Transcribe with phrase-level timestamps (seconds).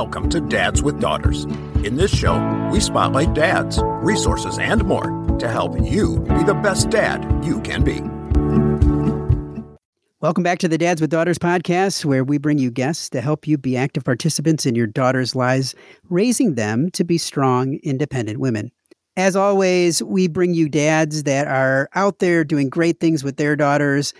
[0.00, 1.44] Welcome to Dads with Daughters.
[1.84, 6.88] In this show, we spotlight dads, resources, and more to help you be the best
[6.88, 8.00] dad you can be.
[10.22, 13.46] Welcome back to the Dads with Daughters podcast, where we bring you guests to help
[13.46, 15.74] you be active participants in your daughters' lives,
[16.08, 18.72] raising them to be strong, independent women.
[19.18, 23.54] As always, we bring you dads that are out there doing great things with their
[23.54, 24.14] daughters,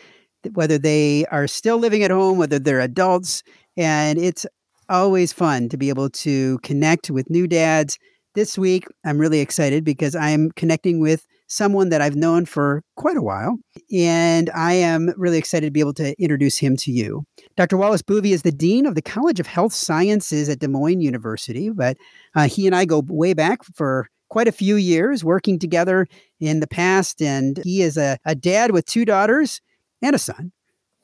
[0.53, 3.43] whether they are still living at home, whether they're adults.
[3.79, 4.45] And it's
[4.91, 7.99] always fun to be able to connect with new dads.
[8.35, 12.83] This week, I'm really excited because I am connecting with someone that I've known for
[12.97, 13.57] quite a while.
[13.93, 17.25] And I am really excited to be able to introduce him to you.
[17.57, 17.77] Dr.
[17.77, 21.71] Wallace Boeve is the Dean of the College of Health Sciences at Des Moines University,
[21.71, 21.97] but
[22.37, 26.07] uh, he and I go way back for quite a few years working together
[26.39, 27.21] in the past.
[27.21, 29.61] And he is a, a dad with two daughters
[30.01, 30.53] and a son.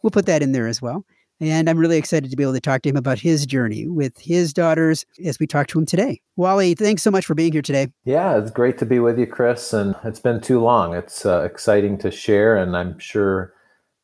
[0.03, 1.05] We'll put that in there as well.
[1.41, 4.19] And I'm really excited to be able to talk to him about his journey with
[4.19, 6.21] his daughters as we talk to him today.
[6.37, 7.89] Wally, thanks so much for being here today.
[8.05, 9.73] Yeah, it's great to be with you, Chris.
[9.73, 10.95] And it's been too long.
[10.95, 12.57] It's uh, exciting to share.
[12.57, 13.53] And I'm sure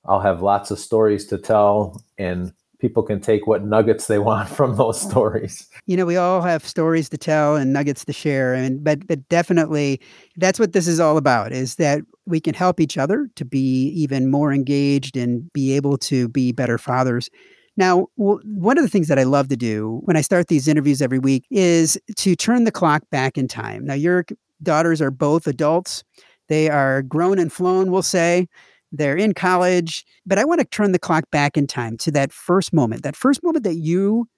[0.04, 2.52] I'll have lots of stories to tell and
[2.82, 5.70] people can take what nuggets they want from those stories.
[5.86, 9.26] You know, we all have stories to tell and nuggets to share, and but but
[9.30, 10.00] definitely
[10.36, 13.88] that's what this is all about: is that we can help each other to be
[13.88, 17.30] even more engaged and be able to be better fathers.
[17.76, 20.68] Now, w- one of the things that I love to do when I start these
[20.68, 23.86] interviews every week is to turn the clock back in time.
[23.86, 24.26] Now, your
[24.62, 26.04] daughters are both adults.
[26.48, 28.46] They are grown and flown, we'll say
[28.92, 32.32] they're in college, but I want to turn the clock back in time to that
[32.32, 34.28] first moment, that first moment that you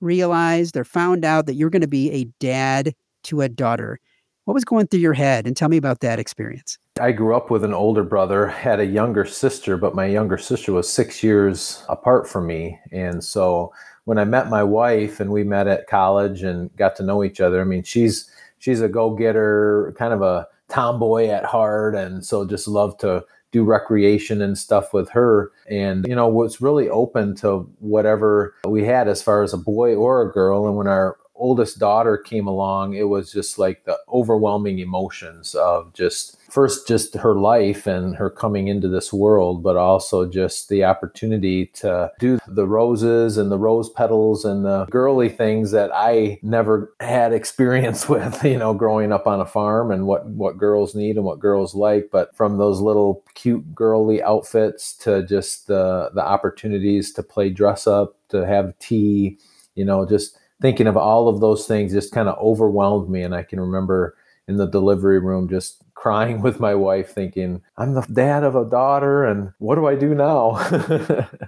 [0.00, 2.94] realized or found out that you're going to be a dad
[3.24, 3.98] to a daughter.
[4.44, 5.46] What was going through your head?
[5.46, 6.78] And tell me about that experience.
[7.00, 10.72] I grew up with an older brother, had a younger sister, but my younger sister
[10.72, 12.78] was six years apart from me.
[12.90, 13.72] And so
[14.04, 17.40] when I met my wife and we met at college and got to know each
[17.40, 22.46] other, I mean, she's she's a go-getter, kind of a tomboy at heart, and so
[22.46, 25.52] just love to do recreation and stuff with her.
[25.68, 29.94] And you know was really open to whatever we had as far as a boy
[29.94, 33.98] or a girl and when our oldest daughter came along, it was just like the
[34.12, 39.76] overwhelming emotions of just first just her life and her coming into this world, but
[39.76, 45.28] also just the opportunity to do the roses and the rose petals and the girly
[45.28, 50.06] things that I never had experience with, you know, growing up on a farm and
[50.06, 52.10] what what girls need and what girls like.
[52.12, 57.86] But from those little cute girly outfits to just the the opportunities to play dress
[57.86, 59.38] up, to have tea,
[59.74, 63.22] you know, just thinking of all of those things just kind of overwhelmed me.
[63.22, 64.16] And I can remember
[64.48, 68.64] in the delivery room just crying with my wife, thinking, I'm the dad of a
[68.64, 70.52] daughter, and what do I do now?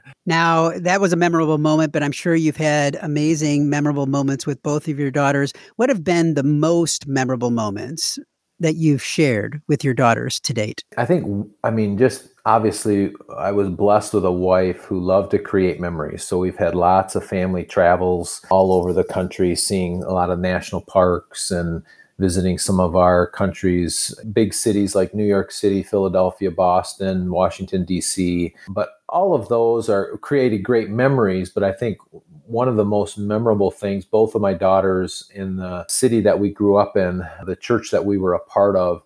[0.26, 4.62] now, that was a memorable moment, but I'm sure you've had amazing, memorable moments with
[4.62, 5.54] both of your daughters.
[5.76, 8.18] What have been the most memorable moments
[8.62, 10.84] that you've shared with your daughters to date?
[10.96, 15.38] I think, I mean, just obviously, I was blessed with a wife who loved to
[15.38, 16.24] create memories.
[16.24, 20.38] So we've had lots of family travels all over the country, seeing a lot of
[20.38, 21.82] national parks and
[22.18, 28.54] visiting some of our country's big cities like New York City, Philadelphia, Boston, Washington, D.C.
[28.68, 31.50] But all of those are created great memories.
[31.50, 31.98] But I think
[32.46, 36.50] one of the most memorable things, both of my daughters in the city that we
[36.50, 39.02] grew up in, the church that we were a part of,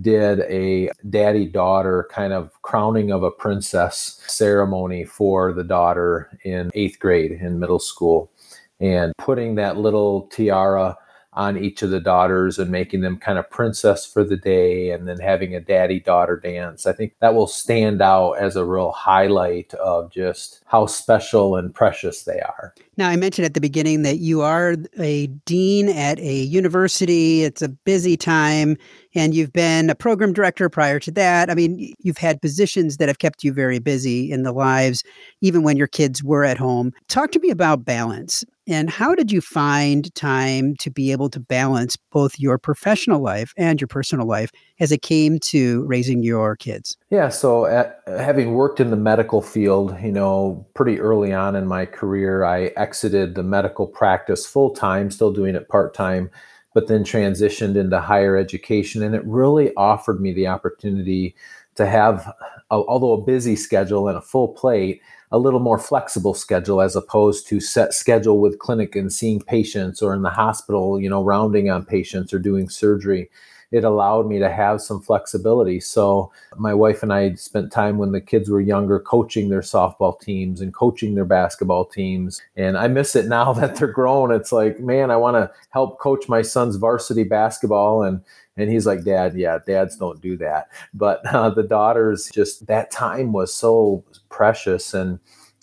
[0.00, 6.70] did a daddy daughter kind of crowning of a princess ceremony for the daughter in
[6.74, 8.30] eighth grade in middle school.
[8.78, 10.96] And putting that little tiara
[11.32, 15.06] on each of the daughters and making them kind of princess for the day and
[15.08, 16.86] then having a daddy daughter dance.
[16.86, 21.72] I think that will stand out as a real highlight of just how special and
[21.72, 22.74] precious they are.
[22.96, 27.44] Now, I mentioned at the beginning that you are a dean at a university.
[27.44, 28.76] It's a busy time,
[29.14, 31.50] and you've been a program director prior to that.
[31.50, 35.02] I mean, you've had positions that have kept you very busy in the lives,
[35.40, 36.92] even when your kids were at home.
[37.08, 38.44] Talk to me about balance.
[38.66, 43.52] And how did you find time to be able to balance both your professional life
[43.56, 46.96] and your personal life as it came to raising your kids?
[47.10, 51.66] Yeah, so at, having worked in the medical field, you know, pretty early on in
[51.66, 56.30] my career, I exited the medical practice full time, still doing it part time,
[56.74, 59.02] but then transitioned into higher education.
[59.02, 61.34] And it really offered me the opportunity
[61.74, 62.32] to have,
[62.70, 65.00] although a busy schedule and a full plate,
[65.32, 70.02] a little more flexible schedule as opposed to set schedule with clinic and seeing patients
[70.02, 73.30] or in the hospital, you know, rounding on patients or doing surgery.
[73.70, 75.78] It allowed me to have some flexibility.
[75.78, 80.20] So my wife and I spent time when the kids were younger coaching their softball
[80.20, 82.42] teams and coaching their basketball teams.
[82.56, 84.32] And I miss it now that they're grown.
[84.32, 88.22] It's like, man, I want to help coach my son's varsity basketball and
[88.56, 90.68] and he's like, Dad, yeah, dads don't do that.
[90.92, 94.92] But uh, the daughters, just that time was so precious.
[94.92, 95.18] And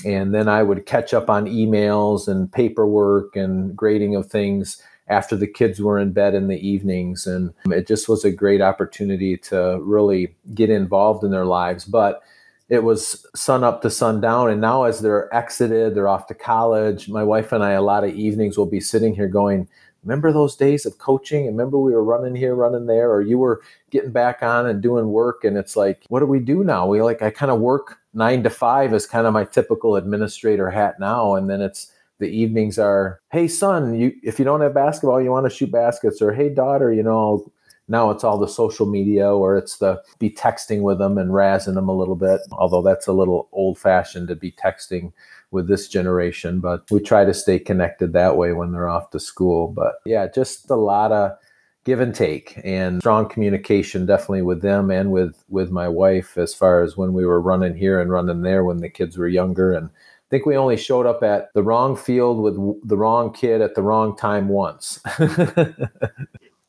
[0.06, 5.36] and then I would catch up on emails and paperwork and grading of things after
[5.36, 7.26] the kids were in bed in the evenings.
[7.26, 11.86] And it just was a great opportunity to really get involved in their lives.
[11.86, 12.22] But
[12.70, 14.50] it was sun up to sundown.
[14.50, 17.08] And now, as they're exited, they're off to college.
[17.08, 19.68] My wife and I, a lot of evenings, will be sitting here going,
[20.04, 21.48] Remember those days of coaching?
[21.48, 24.82] And remember we were running here, running there, or you were getting back on and
[24.82, 25.44] doing work.
[25.44, 26.88] And it's like, what do we do now?
[26.88, 30.70] We like, I kind of work nine to five as kind of my typical administrator
[30.70, 31.36] hat now.
[31.36, 35.32] And then it's, the evenings are, hey son, you if you don't have basketball, you
[35.32, 37.52] want to shoot baskets, or hey daughter, you know,
[37.88, 41.76] now it's all the social media or it's the be texting with them and razzing
[41.76, 42.42] them a little bit.
[42.52, 45.14] Although that's a little old fashioned to be texting
[45.52, 49.20] with this generation, but we try to stay connected that way when they're off to
[49.20, 49.70] school.
[49.70, 51.38] But yeah, just a lot of
[51.86, 56.54] give and take and strong communication definitely with them and with with my wife as
[56.54, 59.72] far as when we were running here and running there when the kids were younger
[59.72, 59.90] and
[60.30, 62.56] think we only showed up at the wrong field with
[62.88, 65.00] the wrong kid at the wrong time once.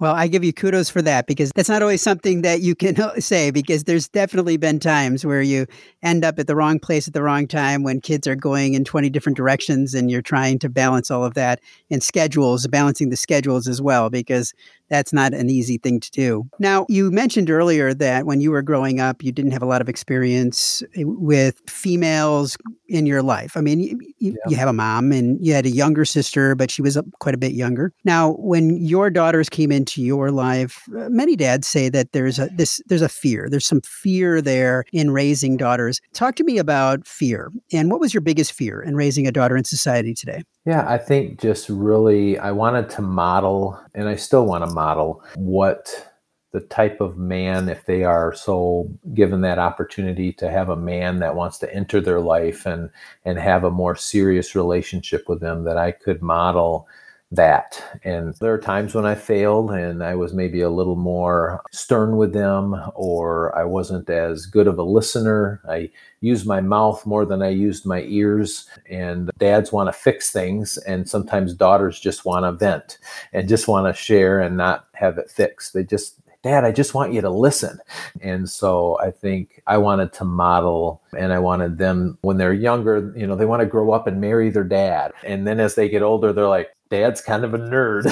[0.01, 3.01] Well, I give you kudos for that because that's not always something that you can
[3.01, 5.67] uh, say because there's definitely been times where you
[6.05, 8.85] end up at the wrong place at the wrong time when kids are going in
[8.85, 11.61] 20 different directions and you're trying to balance all of that
[11.91, 14.55] and schedules, balancing the schedules as well because
[14.89, 16.49] that's not an easy thing to do.
[16.59, 19.81] Now, you mentioned earlier that when you were growing up, you didn't have a lot
[19.81, 22.57] of experience eh, with females
[22.89, 23.57] in your life.
[23.57, 24.37] I mean, you, you, yeah.
[24.49, 27.39] you have a mom and you had a younger sister, but she was quite a
[27.39, 27.93] bit younger.
[28.05, 32.49] Now, when your daughters came into your life, uh, many dads say that there's a
[32.57, 33.49] this there's a fear.
[33.51, 36.01] There's some fear there in raising daughters.
[36.15, 39.57] Talk to me about fear and what was your biggest fear in raising a daughter
[39.57, 40.43] in society today?
[40.69, 45.25] Yeah, I think just really, I wanted to model, and I still want to model
[45.35, 46.13] what
[46.53, 51.21] the type of man, if they are so given that opportunity to have a man
[51.21, 52.91] that wants to enter their life and
[53.25, 56.87] and have a more serious relationship with them, that I could model
[57.31, 57.83] that.
[58.05, 62.17] And there are times when I failed and I was maybe a little more stern
[62.17, 65.61] with them or I wasn't as good of a listener.
[65.69, 65.91] I
[66.21, 68.67] used my mouth more than I used my ears.
[68.89, 72.99] And dads want to fix things and sometimes daughters just want to vent
[73.33, 75.75] and just want to share and not have it fixed.
[75.75, 76.15] They just
[76.45, 77.81] Dad, I just want you to listen.
[78.21, 83.13] And so I think I wanted to model and I wanted them when they're younger,
[83.17, 85.13] you know, they want to grow up and marry their dad.
[85.25, 88.05] And then as they get older, they're like, dad's kind of a nerd.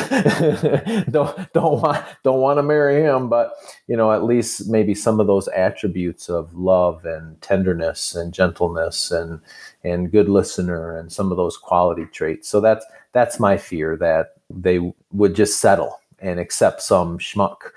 [1.11, 3.53] Don't don't want don't want to marry him but
[3.87, 9.11] you know at least maybe some of those attributes of love and tenderness and gentleness
[9.11, 9.41] and
[9.85, 12.49] and good listener and some of those quality traits.
[12.49, 17.73] So that's that's my fear that they would just settle and accept some schmuck,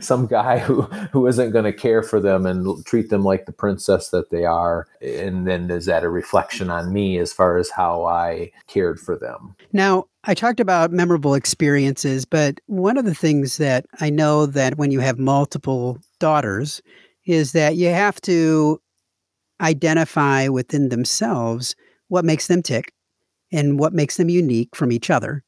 [0.02, 3.52] some guy who who isn't going to care for them and treat them like the
[3.52, 4.86] princess that they are.
[5.00, 9.16] And then is that a reflection on me as far as how I cared for
[9.16, 9.54] them?
[9.72, 14.78] Now, I talked about memorable experiences, but one of the things that I know that
[14.78, 16.80] when you have multiple daughters
[17.26, 18.80] is that you have to
[19.60, 21.74] identify within themselves
[22.08, 22.92] what makes them tick
[23.52, 25.42] and what makes them unique from each other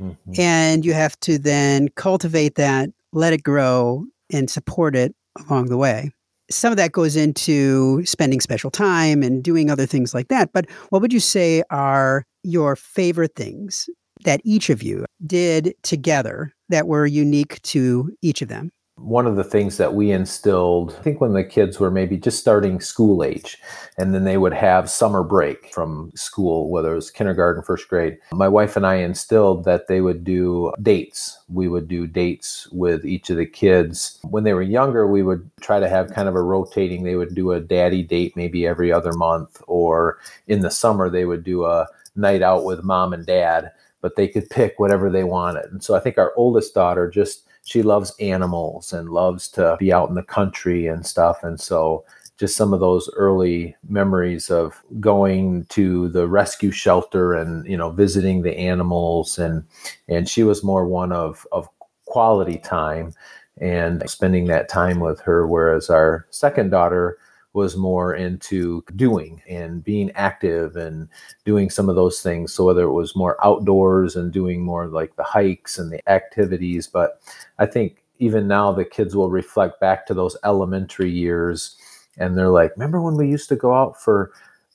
[0.00, 0.32] Mm-hmm.
[0.38, 5.14] And you have to then cultivate that, let it grow, and support it
[5.48, 6.10] along the way.
[6.50, 10.52] Some of that goes into spending special time and doing other things like that.
[10.52, 13.88] But what would you say are your favorite things
[14.24, 18.70] that each of you did together that were unique to each of them?
[18.96, 22.38] One of the things that we instilled, I think when the kids were maybe just
[22.38, 23.58] starting school age,
[23.98, 28.18] and then they would have summer break from school, whether it was kindergarten, first grade,
[28.32, 31.38] my wife and I instilled that they would do dates.
[31.48, 34.20] We would do dates with each of the kids.
[34.22, 37.34] When they were younger, we would try to have kind of a rotating, they would
[37.34, 41.64] do a daddy date maybe every other month, or in the summer, they would do
[41.64, 45.66] a night out with mom and dad, but they could pick whatever they wanted.
[45.72, 49.92] And so I think our oldest daughter just she loves animals and loves to be
[49.92, 51.42] out in the country and stuff.
[51.42, 52.04] And so
[52.38, 57.90] just some of those early memories of going to the rescue shelter and you know
[57.90, 59.64] visiting the animals and
[60.08, 61.68] and she was more one of of
[62.06, 63.14] quality time
[63.60, 67.18] and spending that time with her whereas our second daughter
[67.54, 71.08] was more into doing and being active and
[71.44, 72.52] doing some of those things.
[72.52, 76.86] So whether it was more outdoors and doing more like the hikes and the activities,
[76.86, 77.22] but
[77.58, 81.76] I think even now the kids will reflect back to those elementary years
[82.18, 84.32] and they're like, remember when we used to go out for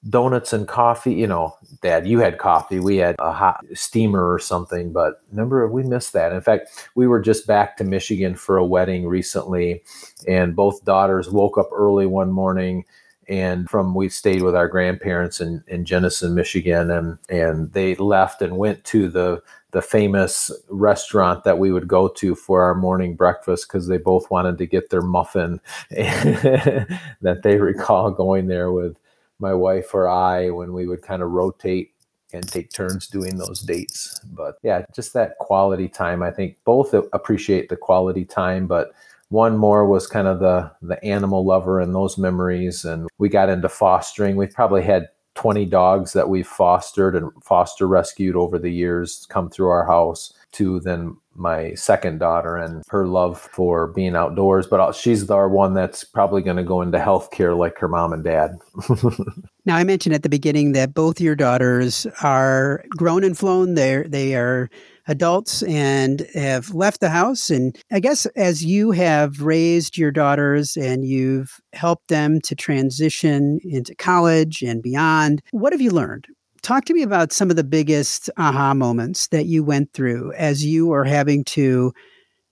[0.08, 1.14] donuts and coffee?
[1.14, 2.80] You know, dad, you had coffee.
[2.80, 6.32] We had a hot steamer or something, but remember we missed that.
[6.32, 9.84] In fact, we were just back to Michigan for a wedding recently
[10.28, 12.86] and both daughters woke up early one morning
[13.30, 18.42] and from we stayed with our grandparents in, in Jenison, Michigan, and and they left
[18.42, 19.42] and went to the
[19.72, 24.32] the famous restaurant that we would go to for our morning breakfast because they both
[24.32, 28.98] wanted to get their muffin that they recall going there with
[29.40, 31.94] my wife or I when we would kind of rotate
[32.34, 34.20] and take turns doing those dates.
[34.34, 36.22] But yeah, just that quality time.
[36.22, 38.92] I think both appreciate the quality time, but
[39.30, 43.50] one more was kind of the the animal lover and those memories and we got
[43.50, 48.72] into fostering we've probably had 20 dogs that we've fostered and foster rescued over the
[48.72, 54.16] years come through our house to then my second daughter and her love for being
[54.16, 57.88] outdoors but uh, she's the one that's probably going to go into healthcare like her
[57.88, 58.52] mom and dad
[59.66, 64.08] now i mentioned at the beginning that both your daughters are grown and flown they're
[64.08, 64.70] they are
[65.10, 67.50] adults and have left the house.
[67.50, 73.60] And I guess as you have raised your daughters and you've helped them to transition
[73.64, 76.28] into college and beyond, what have you learned?
[76.70, 80.64] Talk to me about some of the biggest aha moments that you went through as
[80.64, 81.92] you are having to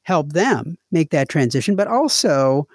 [0.01, 2.67] help them make that transition, but also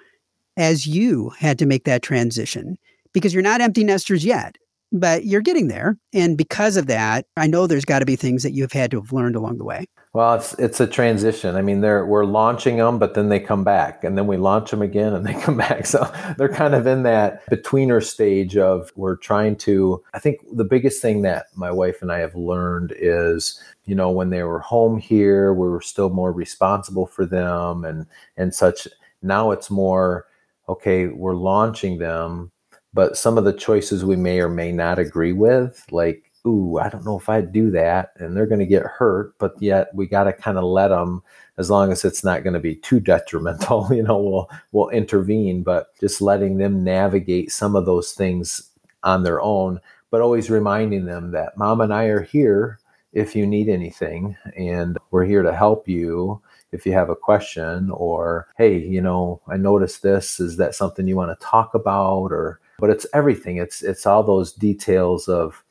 [0.55, 2.77] as you had to make that transition
[3.11, 4.55] because you're not empty nesters yet
[4.93, 5.97] but you're getting there.
[6.13, 9.01] And because of that, I know there's got to be things that you've had to
[9.01, 9.87] have learned along the way.
[10.13, 11.55] Well, it's it's a transition.
[11.55, 14.69] I mean, they're we're launching them, but then they come back, and then we launch
[14.69, 15.87] them again, and they come back.
[15.87, 16.03] So
[16.37, 20.03] they're kind of in that betweener stage of we're trying to.
[20.13, 24.11] I think the biggest thing that my wife and I have learned is, you know,
[24.11, 28.05] when they were home here, we were still more responsible for them and
[28.37, 28.87] and such.
[29.23, 30.27] Now it's more
[30.69, 31.07] okay.
[31.07, 32.51] We're launching them,
[32.93, 36.89] but some of the choices we may or may not agree with, like, ooh, I
[36.89, 40.07] don't know if I'd do that, and they're going to get hurt, but yet we
[40.07, 41.23] got to kind of let them,
[41.57, 45.63] as long as it's not going to be too detrimental, you know, we'll we'll intervene,
[45.63, 48.69] but just letting them navigate some of those things
[49.03, 49.79] on their own,
[50.11, 52.79] but always reminding them that mom and I are here
[53.13, 56.41] if you need anything, and we're here to help you
[56.73, 61.07] if you have a question or hey you know i noticed this is that something
[61.07, 62.31] you want to talk about?
[62.31, 65.63] or but it's everything it's it's all those details of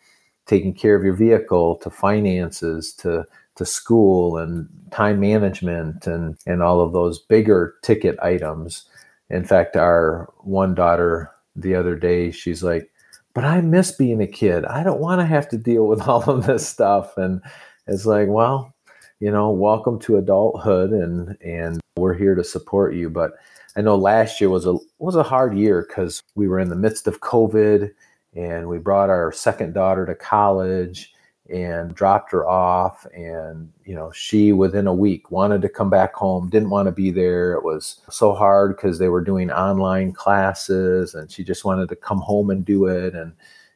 [0.47, 6.63] taking care of your vehicle to finances to to school and time management and and
[6.63, 8.85] all of those bigger ticket items.
[9.31, 12.91] In fact our one daughter the other day she's like
[13.35, 14.65] but i miss being a kid.
[14.67, 17.17] I don't want to have to deal with all of this stuff.
[17.17, 17.41] And
[17.87, 18.75] it's like well
[19.21, 23.11] you know welcome to adulthood and and we're here to support you.
[23.11, 23.33] But
[23.77, 26.77] I know last year was a was a hard year because we were in the
[26.77, 27.91] midst of COVID,
[28.35, 31.13] and we brought our second daughter to college
[31.51, 33.07] and dropped her off.
[33.15, 36.93] And you know she within a week wanted to come back home didn't want to
[36.93, 37.53] be there.
[37.53, 41.97] It was so hard because they were doing online classes and she just wanted to
[41.97, 43.15] come home and do it.
[43.15, 43.33] And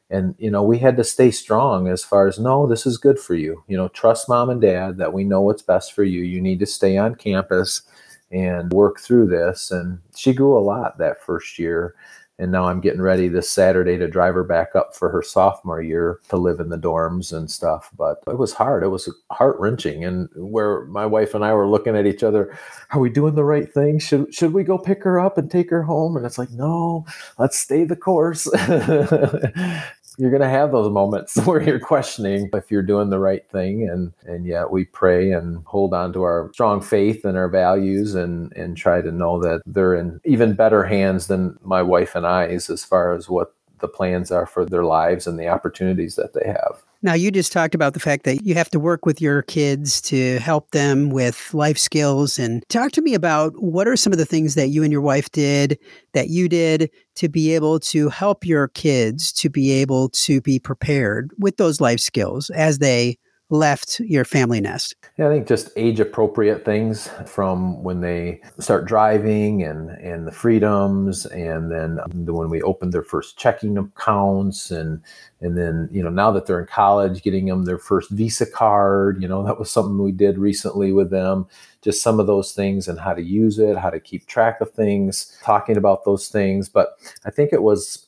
[0.09, 3.19] and you know we had to stay strong as far as no this is good
[3.19, 3.63] for you.
[3.67, 6.21] You know trust mom and dad that we know what's best for you.
[6.21, 7.83] You need to stay on campus
[8.31, 9.71] and work through this.
[9.71, 11.95] And she grew a lot that first year.
[12.39, 15.81] And now I'm getting ready this Saturday to drive her back up for her sophomore
[15.81, 17.89] year to live in the dorms and stuff.
[17.97, 18.83] But it was hard.
[18.83, 20.05] It was heart wrenching.
[20.05, 22.55] And where my wife and I were looking at each other,
[22.91, 23.97] are we doing the right thing?
[23.97, 26.15] Should should we go pick her up and take her home?
[26.15, 27.05] And it's like, no,
[27.39, 28.47] let's stay the course.
[30.17, 33.87] you're going to have those moments where you're questioning if you're doing the right thing.
[33.87, 38.15] And and yet we pray and hold on to our strong faith and our values
[38.15, 42.25] and and try to know that they're in even better hands than my wife and
[42.25, 46.33] I's as far as what the plans are for their lives and the opportunities that
[46.33, 46.83] they have.
[47.03, 50.01] Now, you just talked about the fact that you have to work with your kids
[50.01, 52.39] to help them with life skills.
[52.39, 55.01] And talk to me about what are some of the things that you and your
[55.01, 55.77] wife did,
[56.13, 60.59] that you did to be able to help your kids to be able to be
[60.59, 63.17] prepared with those life skills as they
[63.49, 64.95] left your family nest?
[65.17, 70.31] Yeah, I think just age appropriate things from when they start driving and and the
[70.31, 75.01] freedoms, and then when we opened their first checking accounts, and
[75.41, 79.21] and then you know now that they're in college, getting them their first Visa card.
[79.21, 81.47] You know that was something we did recently with them.
[81.81, 84.71] Just some of those things and how to use it, how to keep track of
[84.71, 86.67] things, talking about those things.
[86.67, 88.06] But I think it was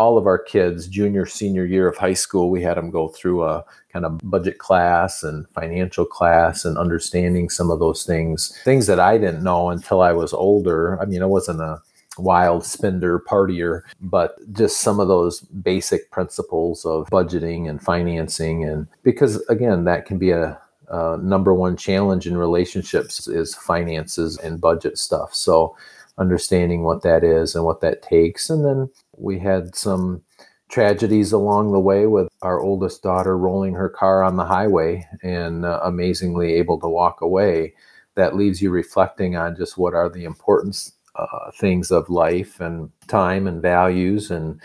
[0.00, 3.44] all of our kids, junior, senior year of high school, we had them go through
[3.44, 8.86] a kind of budget class and financial class and understanding some of those things, things
[8.86, 10.98] that I didn't know until I was older.
[11.02, 11.82] I mean, I wasn't a
[12.16, 18.64] wild spender partier, but just some of those basic principles of budgeting and financing.
[18.64, 24.38] And because again, that can be a, a number one challenge in relationships is finances
[24.38, 25.34] and budget stuff.
[25.34, 25.76] So
[26.18, 28.50] understanding what that is and what that takes.
[28.50, 28.90] And then
[29.20, 30.22] we had some
[30.68, 35.64] tragedies along the way with our oldest daughter rolling her car on the highway and
[35.64, 37.74] uh, amazingly able to walk away.
[38.14, 42.90] That leaves you reflecting on just what are the importance uh, things of life and
[43.08, 44.60] time and values and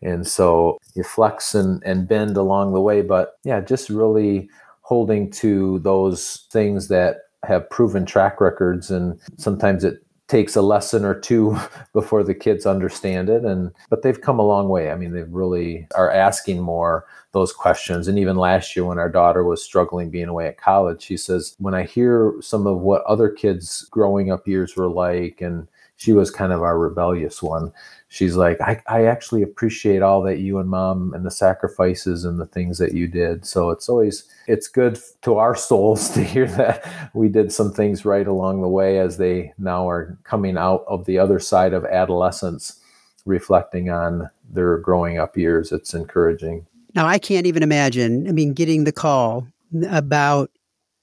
[0.00, 4.48] and so you flex and, and bend along the way but yeah just really
[4.80, 10.01] holding to those things that have proven track records and sometimes it
[10.32, 11.54] takes a lesson or two
[11.92, 14.90] before the kids understand it and but they've come a long way.
[14.90, 19.10] I mean they really are asking more those questions and even last year when our
[19.10, 23.02] daughter was struggling being away at college she says when i hear some of what
[23.04, 25.66] other kids growing up years were like and
[26.02, 27.72] she was kind of our rebellious one.
[28.08, 32.40] She's like I, I actually appreciate all that you and mom and the sacrifices and
[32.40, 33.46] the things that you did.
[33.46, 38.04] So it's always it's good to our souls to hear that we did some things
[38.04, 41.84] right along the way as they now are coming out of the other side of
[41.84, 42.80] adolescence
[43.24, 45.70] reflecting on their growing up years.
[45.70, 46.66] It's encouraging.
[46.96, 49.46] Now i can't even imagine i mean getting the call
[49.88, 50.50] about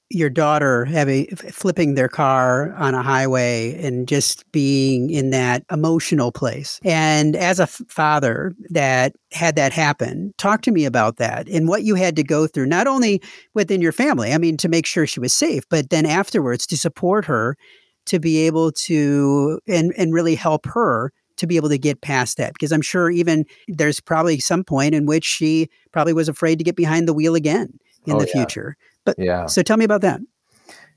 [0.09, 6.31] your daughter having flipping their car on a highway and just being in that emotional
[6.31, 6.79] place.
[6.83, 11.67] And as a f- father that had that happen, talk to me about that and
[11.67, 13.21] what you had to go through, not only
[13.53, 16.77] within your family, I mean, to make sure she was safe, but then afterwards to
[16.77, 17.55] support her
[18.09, 22.37] to be able to and and really help her to be able to get past
[22.37, 26.57] that because i'm sure even there's probably some point in which she probably was afraid
[26.57, 27.71] to get behind the wheel again
[28.07, 28.33] in oh, the yeah.
[28.33, 28.75] future
[29.05, 29.45] but yeah.
[29.47, 30.21] So tell me about that.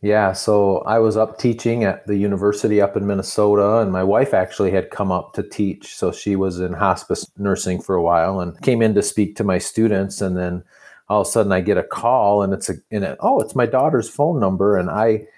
[0.03, 4.35] Yeah, so I was up teaching at the university up in Minnesota, and my wife
[4.35, 5.95] actually had come up to teach.
[5.95, 9.45] So she was in hospice nursing for a while and came in to speak to
[9.45, 10.21] my students.
[10.21, 10.65] And then
[11.09, 13.17] all of a sudden, I get a call, and it's a in it.
[13.21, 15.29] Oh, it's my daughter's phone number, and I,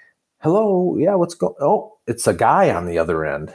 [0.41, 1.55] hello, yeah, what's going?
[1.61, 3.55] Oh, it's a guy on the other end.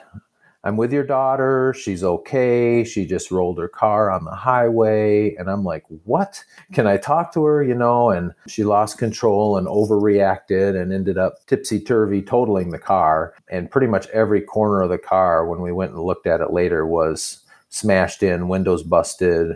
[0.64, 1.74] I'm with your daughter.
[1.78, 2.84] She's okay.
[2.84, 5.34] She just rolled her car on the highway.
[5.36, 6.44] And I'm like, what?
[6.74, 7.64] Can I talk to her?
[7.64, 12.80] You know, and she lost control and overreacted and ended up tipsy turvy totaling the
[12.80, 13.34] car.
[13.50, 16.52] And pretty much every corner of the car, when we went and looked at it
[16.52, 19.56] later, was smashed in, windows busted,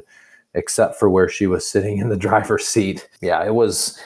[0.54, 3.10] except for where she was sitting in the driver's seat.
[3.22, 4.00] Yeah, it was.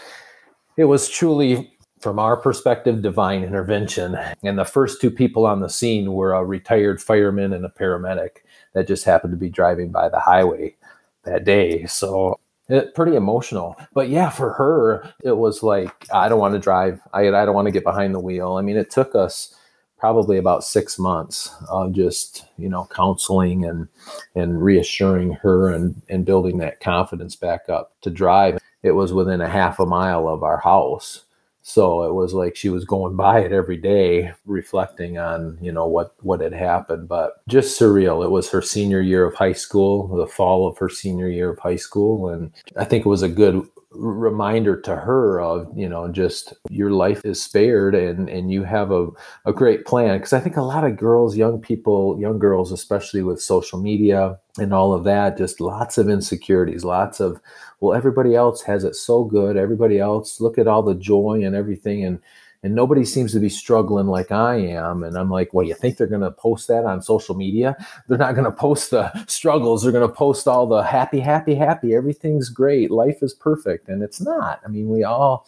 [0.77, 4.17] It was truly from our perspective, divine intervention.
[4.43, 8.38] And the first two people on the scene were a retired fireman and a paramedic
[8.73, 10.75] that just happened to be driving by the highway
[11.23, 11.86] that day.
[11.86, 13.75] So it, pretty emotional.
[13.93, 17.01] But yeah, for her, it was like, I don't want to drive.
[17.13, 18.53] I, I don't want to get behind the wheel.
[18.53, 19.55] I mean, it took us
[19.97, 23.88] probably about six months of just, you know, counseling and,
[24.36, 28.60] and reassuring her and, and building that confidence back up to drive.
[28.83, 31.23] It was within a half a mile of our house
[31.67, 35.86] so it was like she was going by it every day reflecting on you know
[35.86, 38.23] what what had happened but just surreal.
[38.23, 41.60] It was her senior year of high school the fall of her senior year of
[41.60, 46.10] high school and i think it was a good reminder to her of you know
[46.10, 49.08] just your life is spared and and you have a,
[49.45, 50.17] a great plan.
[50.17, 54.38] Because i think a lot of girls young people young girls especially with social media
[54.60, 57.39] and all of that just lots of insecurities lots of
[57.80, 61.56] well everybody else has it so good everybody else look at all the joy and
[61.56, 62.19] everything and
[62.63, 65.04] and nobody seems to be struggling like I am.
[65.04, 67.76] And I'm like, well, you think they're going to post that on social media?
[68.08, 69.84] They're not going to post the struggles.
[69.84, 71.93] They're going to post all the happy, happy, happy.
[71.93, 72.89] Everything's great.
[72.91, 73.88] Life is perfect.
[73.89, 74.60] And it's not.
[74.65, 75.46] I mean, we all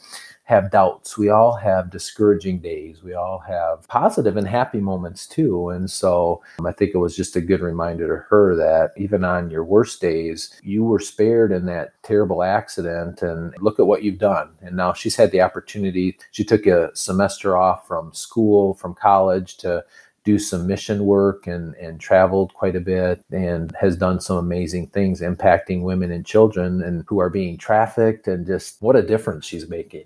[0.49, 1.15] have doubts.
[1.15, 3.03] We all have discouraging days.
[3.03, 5.69] We all have positive and happy moments too.
[5.69, 9.23] And so um, I think it was just a good reminder to her that even
[9.23, 13.21] on your worst days, you were spared in that terrible accident.
[13.21, 14.49] And look at what you've done.
[14.62, 16.17] And now she's had the opportunity.
[16.31, 19.85] She took a semester off from school, from college to
[20.23, 24.88] do some mission work and, and traveled quite a bit and has done some amazing
[24.88, 29.45] things impacting women and children and who are being trafficked and just what a difference
[29.45, 30.05] she's making.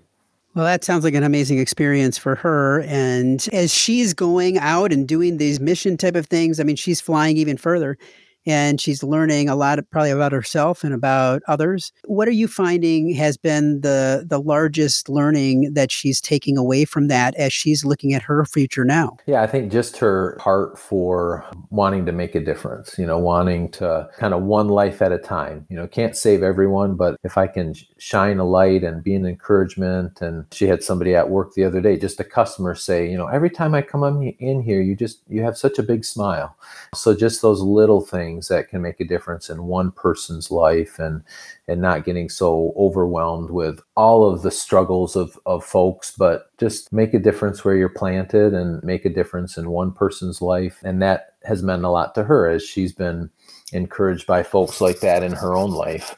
[0.54, 2.82] Well, that sounds like an amazing experience for her.
[2.82, 7.00] And as she's going out and doing these mission type of things, I mean, she's
[7.00, 7.98] flying even further.
[8.46, 11.92] And she's learning a lot, probably about herself and about others.
[12.04, 17.08] What are you finding has been the the largest learning that she's taking away from
[17.08, 19.16] that as she's looking at her future now?
[19.26, 22.98] Yeah, I think just her heart for wanting to make a difference.
[22.98, 25.66] You know, wanting to kind of one life at a time.
[25.68, 29.26] You know, can't save everyone, but if I can shine a light and be an
[29.26, 30.20] encouragement.
[30.20, 33.28] And she had somebody at work the other day, just a customer say, you know,
[33.28, 34.04] every time I come
[34.38, 36.54] in here, you just you have such a big smile.
[36.94, 41.22] So just those little things that can make a difference in one person's life and
[41.68, 46.92] and not getting so overwhelmed with all of the struggles of, of folks, but just
[46.92, 50.80] make a difference where you're planted and make a difference in one person's life.
[50.84, 53.30] And that has meant a lot to her as she's been
[53.72, 56.14] encouraged by folks like that in her own life.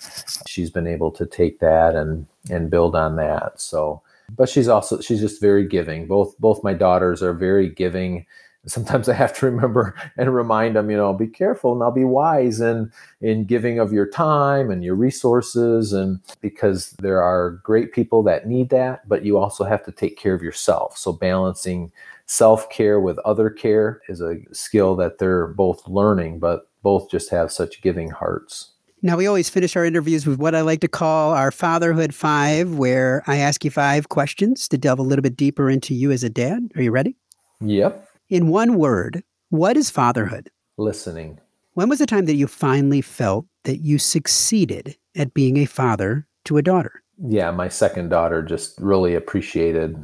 [0.46, 3.60] She's been able to take that and and build on that.
[3.60, 4.02] So
[4.34, 6.06] but she's also she's just very giving.
[6.06, 8.26] Both both my daughters are very giving
[8.66, 12.60] sometimes I have to remember and remind them, you know, be careful now, be wise
[12.60, 18.22] in in giving of your time and your resources, and because there are great people
[18.24, 20.96] that need that, but you also have to take care of yourself.
[20.96, 21.92] So balancing
[22.26, 27.30] self care with other care is a skill that they're both learning, but both just
[27.30, 28.72] have such giving hearts.
[29.02, 32.74] Now, we always finish our interviews with what I like to call our Fatherhood Five,
[32.74, 36.24] where I ask you five questions to delve a little bit deeper into you as
[36.24, 36.72] a dad.
[36.74, 37.14] Are you ready?
[37.60, 38.08] Yep.
[38.28, 40.50] In one word, what is fatherhood?
[40.78, 41.38] Listening.
[41.74, 46.26] When was the time that you finally felt that you succeeded at being a father
[46.46, 47.02] to a daughter?
[47.22, 49.96] Yeah, my second daughter just really appreciated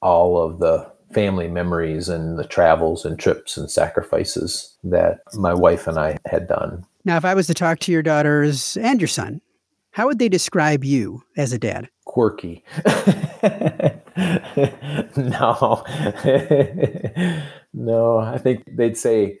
[0.00, 5.86] all of the family memories and the travels and trips and sacrifices that my wife
[5.86, 6.84] and I had done.
[7.04, 9.40] Now, if I was to talk to your daughters and your son,
[9.92, 11.88] how would they describe you as a dad?
[12.06, 12.64] Quirky.
[15.16, 15.84] no.
[17.72, 19.38] no, I think they'd say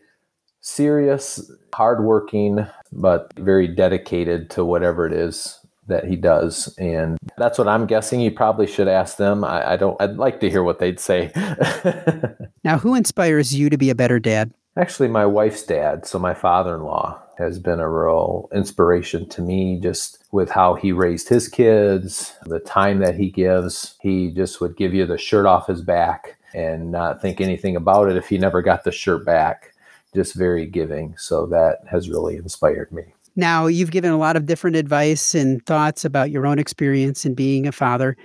[0.60, 5.58] serious, hardworking, but very dedicated to whatever it is
[5.88, 6.74] that he does.
[6.78, 8.20] And that's what I'm guessing.
[8.20, 9.44] You probably should ask them.
[9.44, 11.32] I, I don't, I'd like to hear what they'd say.
[12.64, 14.52] now, who inspires you to be a better dad?
[14.74, 19.42] Actually, my wife's dad, so my father in law, has been a real inspiration to
[19.42, 23.96] me just with how he raised his kids, the time that he gives.
[24.00, 28.08] He just would give you the shirt off his back and not think anything about
[28.08, 29.74] it if he never got the shirt back.
[30.14, 31.16] Just very giving.
[31.18, 33.02] So that has really inspired me.
[33.36, 37.34] Now, you've given a lot of different advice and thoughts about your own experience in
[37.34, 38.16] being a father.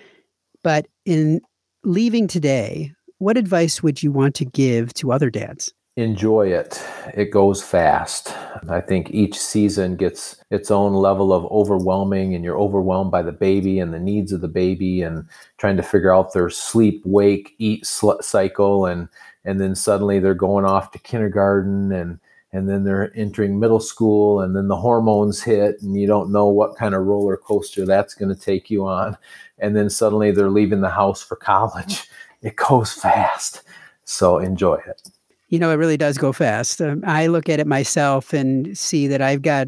[0.64, 1.42] But in
[1.84, 5.74] leaving today, what advice would you want to give to other dads?
[5.98, 6.82] Enjoy it.
[7.16, 8.32] It goes fast.
[8.70, 13.32] I think each season gets its own level of overwhelming, and you're overwhelmed by the
[13.32, 17.56] baby and the needs of the baby, and trying to figure out their sleep, wake,
[17.58, 19.10] eat sl- cycle, and
[19.44, 22.20] and then suddenly they're going off to kindergarten, and
[22.54, 26.48] and then they're entering middle school, and then the hormones hit, and you don't know
[26.48, 29.18] what kind of roller coaster that's going to take you on,
[29.60, 32.08] and then suddenly they're leaving the house for college.
[32.44, 33.64] It goes fast,
[34.04, 35.10] so enjoy it
[35.50, 36.82] you know, it really does go fast.
[36.82, 39.68] Um, I look at it myself and see that I've got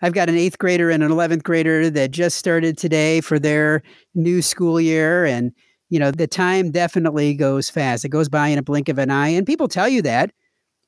[0.00, 3.82] I've got an eighth grader and an eleventh grader that just started today for their
[4.14, 5.52] new school year, and
[5.90, 8.04] you know, the time definitely goes fast.
[8.04, 10.32] It goes by in a blink of an eye, and people tell you that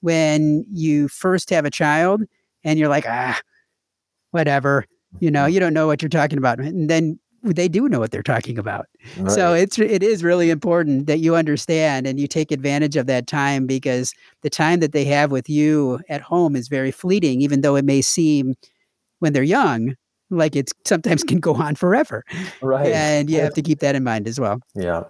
[0.00, 2.22] when you first have a child,
[2.64, 3.38] and you're like, ah,
[4.31, 4.85] whatever.
[5.18, 5.55] You know, mm-hmm.
[5.55, 8.59] you don't know what you're talking about, and then they do know what they're talking
[8.59, 8.87] about.
[9.16, 9.33] Right.
[9.33, 13.26] So it's it is really important that you understand and you take advantage of that
[13.26, 17.62] time because the time that they have with you at home is very fleeting, even
[17.62, 18.55] though it may seem
[19.20, 19.94] when they're young
[20.31, 22.24] like it sometimes can go on forever.
[22.62, 22.87] Right.
[22.87, 24.61] And you have to keep that in mind as well.
[24.74, 25.05] Yeah.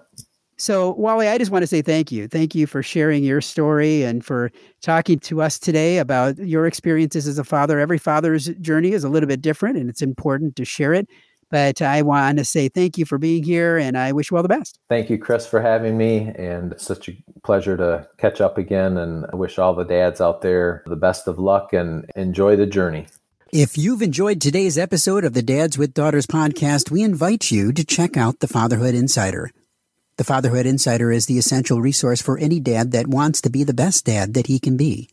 [0.56, 2.28] So, Wally, I just want to say thank you.
[2.28, 4.50] Thank you for sharing your story and for
[4.82, 7.78] talking to us today about your experiences as a father.
[7.78, 11.08] Every father's journey is a little bit different, and it's important to share it.
[11.50, 14.42] But I want to say thank you for being here and I wish you all
[14.42, 14.78] the best.
[14.88, 16.32] Thank you, Chris, for having me.
[16.36, 18.96] And such a pleasure to catch up again.
[18.96, 22.66] And I wish all the dads out there the best of luck and enjoy the
[22.66, 23.08] journey.
[23.52, 27.84] If you've enjoyed today's episode of the Dads with Daughters podcast, we invite you to
[27.84, 29.50] check out the Fatherhood Insider.
[30.18, 33.74] The Fatherhood Insider is the essential resource for any dad that wants to be the
[33.74, 35.08] best dad that he can be.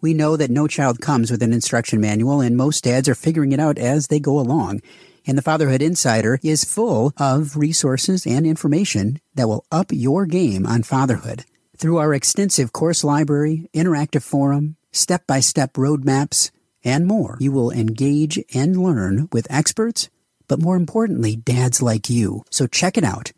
[0.00, 3.52] We know that no child comes with an instruction manual, and most dads are figuring
[3.52, 4.80] it out as they go along.
[5.26, 10.66] And the Fatherhood Insider is full of resources and information that will up your game
[10.66, 11.44] on fatherhood.
[11.76, 16.50] Through our extensive course library, interactive forum, step by step roadmaps,
[16.84, 20.10] and more, you will engage and learn with experts,
[20.48, 22.44] but more importantly, dads like you.
[22.50, 23.32] So check it out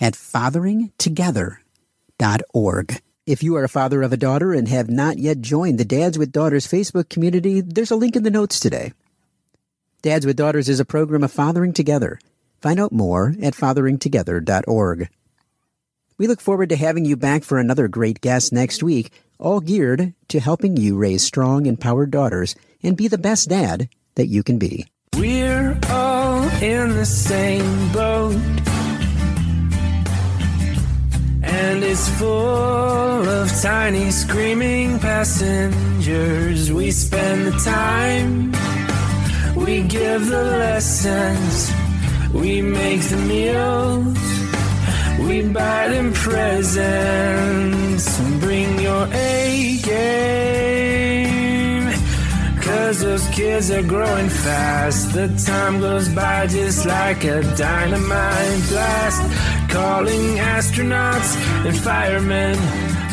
[0.00, 3.02] at fatheringtogether.org.
[3.26, 6.16] If you are a father of a daughter and have not yet joined the Dads
[6.18, 8.94] with Daughters Facebook community, there's a link in the notes today.
[10.02, 12.20] Dads with Daughters is a program of fathering together.
[12.60, 15.08] Find out more at fatheringtogether.org.
[16.18, 20.14] We look forward to having you back for another great guest next week, all geared
[20.28, 24.58] to helping you raise strong, empowered daughters and be the best dad that you can
[24.58, 24.86] be.
[25.16, 28.36] We're all in the same boat
[31.42, 32.28] and it's full
[33.28, 36.72] of tiny screaming passengers.
[36.72, 38.52] We spend the time,
[39.88, 41.72] give the lessons,
[42.32, 44.18] we make the meals,
[45.26, 47.68] we buy them presents.
[48.20, 51.08] And bring your A game.
[52.60, 55.12] Cause those kids are growing fast.
[55.12, 59.22] The time goes by just like a dynamite blast
[59.70, 62.56] calling astronauts and firemen,